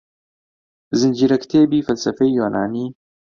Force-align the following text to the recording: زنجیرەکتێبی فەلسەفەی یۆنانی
زنجیرەکتێبی 0.99 1.85
فەلسەفەی 1.87 2.31
یۆنانی 2.39 2.87